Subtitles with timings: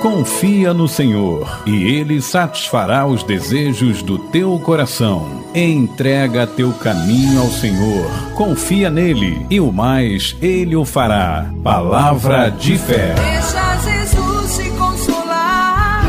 [0.00, 5.44] Confia no Senhor e Ele satisfará os desejos do teu coração.
[5.54, 11.50] Entrega teu caminho ao Senhor, confia nele e o mais Ele o fará.
[11.62, 13.14] Palavra de fé.
[13.14, 16.04] Deixa Jesus te consolar,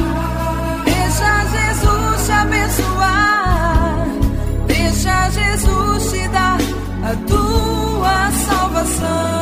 [0.83, 4.07] deixa Jesus te abençoar,
[4.67, 6.57] deixa Jesus te dar
[7.04, 9.36] a tua salvação.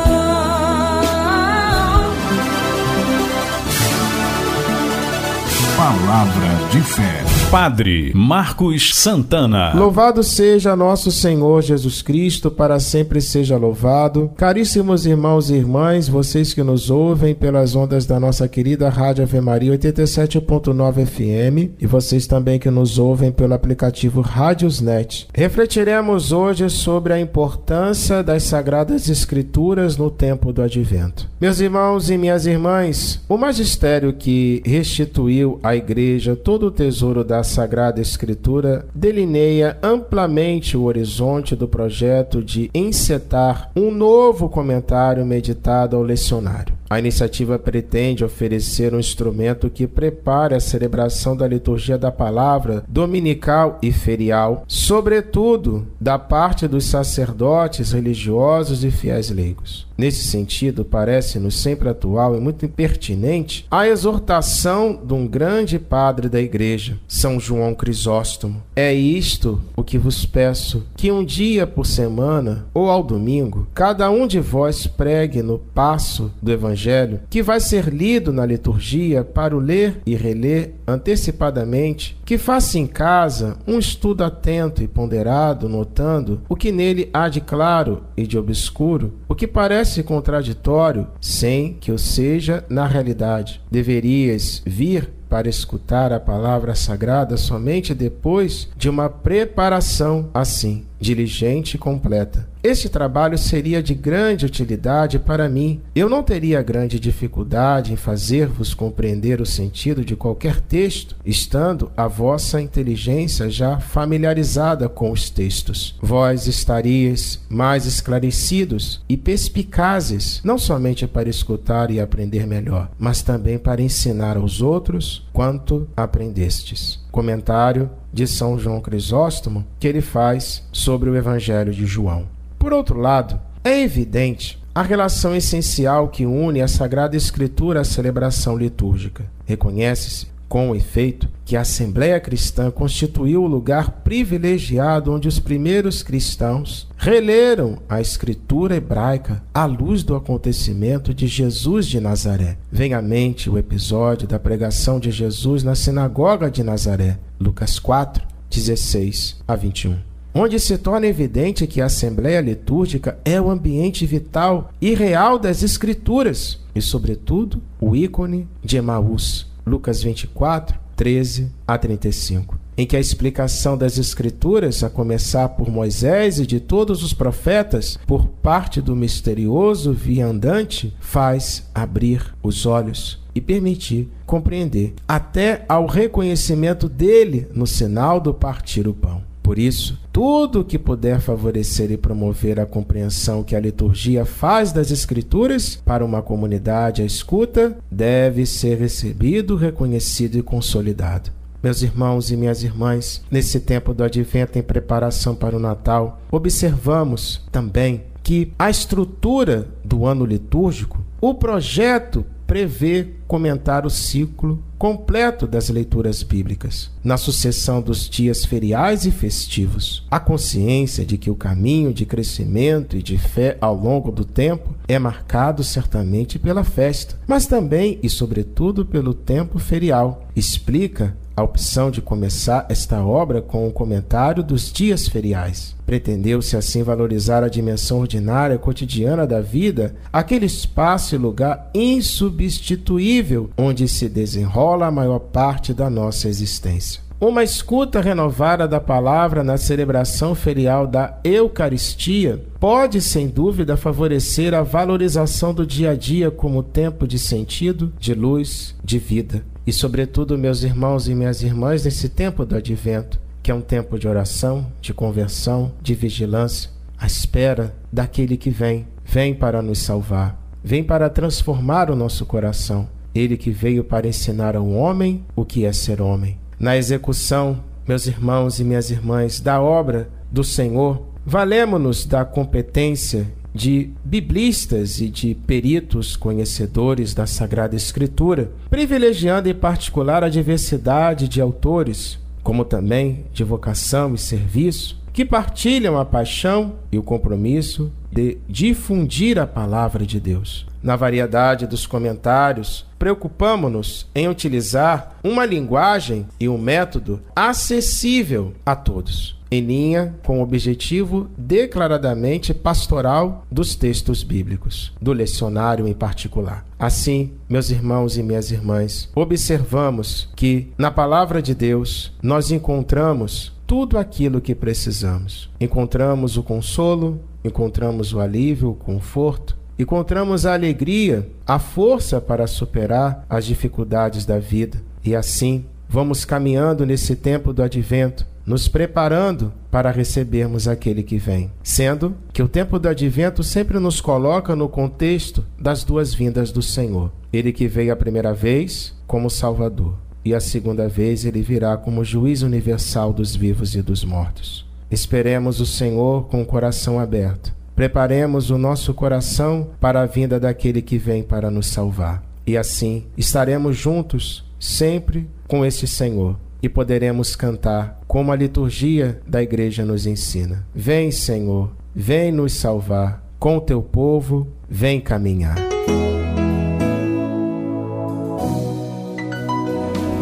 [5.86, 7.36] Palavra de fé.
[7.48, 9.72] Padre Marcos Santana.
[9.72, 14.28] Louvado seja nosso Senhor Jesus Cristo, para sempre seja louvado.
[14.36, 19.40] Caríssimos irmãos e irmãs, vocês que nos ouvem pelas ondas da nossa querida Rádio Ave
[19.40, 25.28] Maria 87.9 FM e vocês também que nos ouvem pelo aplicativo Rádiosnet.
[25.32, 31.28] Refletiremos hoje sobre a importância das Sagradas Escrituras no tempo do Advento.
[31.38, 37.42] Meus irmãos e minhas irmãs, o magistério que restituiu à Igreja todo o tesouro da
[37.42, 46.02] Sagrada Escritura delineia amplamente o horizonte do projeto de encetar um novo comentário meditado ao
[46.02, 46.75] lecionário.
[46.88, 53.78] A iniciativa pretende oferecer um instrumento que prepare a celebração da liturgia da palavra dominical
[53.82, 59.86] e ferial, sobretudo da parte dos sacerdotes religiosos e fiéis leigos.
[59.98, 66.40] Nesse sentido, parece-nos sempre atual e muito pertinente a exortação de um grande padre da
[66.40, 68.62] Igreja, São João Crisóstomo.
[68.74, 74.26] É isto que vos peço: que um dia por semana, ou ao domingo, cada um
[74.26, 79.60] de vós pregue no passo do Evangelho, que vai ser lido na liturgia para o
[79.60, 86.56] ler e reler antecipadamente, que faça em casa um estudo atento e ponderado, notando o
[86.56, 91.98] que nele há de claro e de obscuro, o que parece contraditório, sem que o
[91.98, 93.60] seja na realidade.
[93.70, 101.78] Deverias vir para escutar a palavra sagrada somente depois de uma preparação assim, diligente e
[101.78, 102.48] completa.
[102.62, 105.80] Este trabalho seria de grande utilidade para mim.
[105.94, 112.08] Eu não teria grande dificuldade em fazer-vos compreender o sentido de qualquer texto, estando a
[112.08, 115.96] vossa inteligência já familiarizada com os textos.
[116.02, 123.58] Vós estariais mais esclarecidos e perspicazes, não somente para escutar e aprender melhor, mas também
[123.58, 126.98] para ensinar aos outros quanto aprendestes.
[127.12, 132.26] Comentário de São João Crisóstomo que ele faz sobre o Evangelho de João.
[132.58, 138.56] Por outro lado, é evidente a relação essencial que une a Sagrada Escritura à celebração
[138.56, 139.26] litúrgica.
[139.44, 146.88] Reconhece-se, com efeito, que a Assembleia Cristã constituiu o lugar privilegiado onde os primeiros cristãos
[146.96, 152.58] releram a Escritura hebraica à luz do acontecimento de Jesus de Nazaré.
[152.70, 158.26] Vem à mente o episódio da pregação de Jesus na sinagoga de Nazaré, Lucas 4,
[158.50, 164.70] 16 a 21 onde se torna evidente que a Assembleia Litúrgica é o ambiente vital
[164.78, 172.56] e real das Escrituras e, sobretudo, o ícone de Emaús, Lucas 24, 13 a 35,
[172.78, 177.98] em que a explicação das Escrituras, a começar por Moisés e de todos os profetas,
[178.06, 186.88] por parte do misterioso viandante, faz abrir os olhos e permitir compreender, até ao reconhecimento
[186.88, 189.25] dele no sinal do partir o pão.
[189.46, 194.90] Por isso, tudo que puder favorecer e promover a compreensão que a liturgia faz das
[194.90, 201.30] Escrituras para uma comunidade à escuta deve ser recebido, reconhecido e consolidado.
[201.62, 207.46] Meus irmãos e minhas irmãs, nesse tempo do advento em preparação para o Natal, observamos
[207.52, 215.68] também que a estrutura do ano litúrgico, o projeto prevê comentar o ciclo completo das
[215.68, 220.06] leituras bíblicas, na sucessão dos dias feriais e festivos.
[220.10, 224.74] A consciência de que o caminho de crescimento e de fé ao longo do tempo
[224.86, 230.28] é marcado certamente pela festa, mas também e sobretudo pelo tempo ferial.
[230.36, 235.76] Explica a opção de começar esta obra com o comentário dos dias feriais.
[235.84, 243.86] Pretendeu-se assim valorizar a dimensão ordinária cotidiana da vida, aquele espaço e lugar insubstituível onde
[243.86, 247.05] se desenrola a maior parte da nossa existência.
[247.18, 254.62] Uma escuta renovada da palavra na celebração ferial da Eucaristia pode, sem dúvida, favorecer a
[254.62, 260.36] valorização do dia a dia como tempo de sentido, de luz, de vida e, sobretudo,
[260.36, 264.66] meus irmãos e minhas irmãs, nesse tempo do advento, que é um tempo de oração,
[264.82, 271.08] de conversão, de vigilância, à espera daquele que vem, vem para nos salvar, vem para
[271.08, 276.02] transformar o nosso coração ele que veio para ensinar ao homem o que é ser
[276.02, 276.38] homem.
[276.58, 283.90] Na execução, meus irmãos e minhas irmãs, da obra do Senhor, valemos-nos da competência de
[284.04, 292.18] biblistas e de peritos conhecedores da Sagrada Escritura, privilegiando em particular a diversidade de autores,
[292.42, 299.38] como também de vocação e serviço, que partilham a paixão e o compromisso de difundir
[299.38, 300.66] a palavra de Deus.
[300.82, 309.36] Na variedade dos comentários, preocupamos-nos em utilizar uma linguagem e um método acessível a todos
[309.50, 316.64] em linha com o objetivo declaradamente pastoral dos textos bíblicos, do lecionário em particular.
[316.78, 323.98] Assim, meus irmãos e minhas irmãs, observamos que na palavra de Deus nós encontramos tudo
[323.98, 325.50] aquilo que precisamos.
[325.60, 333.26] Encontramos o consolo, encontramos o alívio, o conforto, encontramos a alegria, a força para superar
[333.28, 334.82] as dificuldades da vida.
[335.04, 341.50] E assim, vamos caminhando nesse tempo do advento nos preparando para recebermos aquele que vem.
[341.62, 346.62] Sendo que o tempo do advento sempre nos coloca no contexto das duas vindas do
[346.62, 347.10] Senhor.
[347.32, 349.94] Ele que veio a primeira vez como Salvador,
[350.26, 354.66] e a segunda vez ele virá como juiz universal dos vivos e dos mortos.
[354.90, 357.54] Esperemos o Senhor com o coração aberto.
[357.76, 362.24] Preparemos o nosso coração para a vinda daquele que vem para nos salvar.
[362.44, 369.40] E assim estaremos juntos sempre com este Senhor e poderemos cantar como a liturgia da
[369.40, 370.66] igreja nos ensina.
[370.74, 375.56] Vem, Senhor, vem nos salvar, com o teu povo, vem caminhar.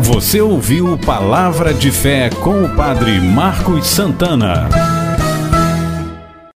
[0.00, 4.93] Você ouviu Palavra de Fé com o Padre Marcos Santana.